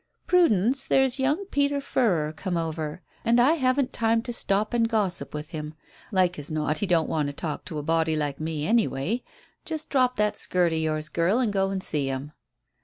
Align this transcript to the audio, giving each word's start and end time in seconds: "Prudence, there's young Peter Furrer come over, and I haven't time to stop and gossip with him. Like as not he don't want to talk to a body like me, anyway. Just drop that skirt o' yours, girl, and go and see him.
"Prudence, 0.25 0.87
there's 0.87 1.19
young 1.19 1.45
Peter 1.51 1.79
Furrer 1.79 2.33
come 2.33 2.57
over, 2.57 3.03
and 3.23 3.39
I 3.39 3.51
haven't 3.51 3.93
time 3.93 4.23
to 4.23 4.33
stop 4.33 4.73
and 4.73 4.89
gossip 4.89 5.31
with 5.31 5.49
him. 5.49 5.75
Like 6.11 6.39
as 6.39 6.49
not 6.49 6.79
he 6.79 6.87
don't 6.87 7.07
want 7.07 7.27
to 7.29 7.33
talk 7.33 7.65
to 7.65 7.77
a 7.77 7.83
body 7.83 8.15
like 8.15 8.39
me, 8.39 8.65
anyway. 8.65 9.21
Just 9.63 9.91
drop 9.91 10.15
that 10.15 10.37
skirt 10.37 10.71
o' 10.71 10.75
yours, 10.75 11.07
girl, 11.09 11.37
and 11.37 11.53
go 11.53 11.69
and 11.69 11.83
see 11.83 12.07
him. 12.07 12.31